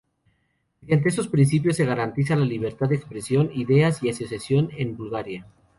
[0.81, 5.45] Mediante esos principios se garantizaría la libertad de expresión, ideas y asociación en Bulgaria.